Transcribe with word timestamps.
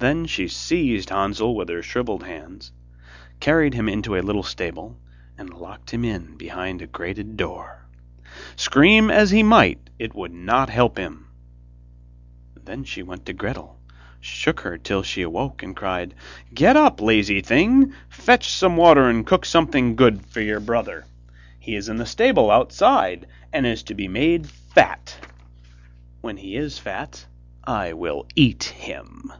Then 0.00 0.26
she 0.26 0.48
seized 0.48 1.08
Hansel 1.10 1.54
with 1.54 1.68
her 1.70 1.80
shrivelled 1.80 2.24
hand, 2.24 2.68
carried 3.40 3.74
him 3.74 3.88
into 3.88 4.16
a 4.16 4.22
little 4.26 4.42
stable, 4.42 4.98
and 5.38 5.48
locked 5.48 5.92
him 5.92 6.04
in 6.04 6.36
behind 6.36 6.82
a 6.82 6.86
grated 6.86 7.36
door. 7.38 7.86
Scream 8.56 9.08
as 9.08 9.30
he 9.30 9.44
might, 9.44 9.88
it 10.00 10.12
would 10.12 10.32
not 10.32 10.68
help 10.68 10.98
him. 10.98 11.28
Then 12.56 12.82
she 12.84 13.04
went 13.04 13.24
to 13.26 13.32
Gretel, 13.32 13.78
shook 14.20 14.60
her 14.60 14.76
till 14.76 15.04
she 15.04 15.22
awoke, 15.22 15.62
and 15.62 15.76
cried: 15.76 16.12
'Get 16.52 16.76
up, 16.76 17.00
lazy 17.00 17.40
thing, 17.40 17.94
fetch 18.08 18.48
some 18.50 18.76
water, 18.76 19.08
and 19.08 19.24
cook 19.24 19.46
something 19.46 19.94
good 19.94 20.26
for 20.26 20.40
your 20.40 20.60
brother, 20.60 21.06
he 21.60 21.76
is 21.76 21.88
in 21.88 21.96
the 21.96 22.04
stable 22.04 22.50
outside, 22.50 23.26
and 23.52 23.64
is 23.64 23.84
to 23.84 23.94
be 23.94 24.08
made 24.08 24.48
fat. 24.48 25.16
When 26.20 26.36
he 26.36 26.56
is 26.56 26.78
fat, 26.80 27.24
I 27.62 27.92
will 27.94 28.26
eat 28.34 28.64
him. 28.64 29.32